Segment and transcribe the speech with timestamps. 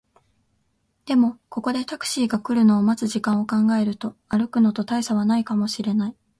[1.05, 6.15] でも、ここでタクシーが来るのを待つ時間を考えると、歩くのと大差はないかもしれない